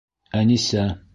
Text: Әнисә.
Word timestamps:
Әнисә. 0.39 0.89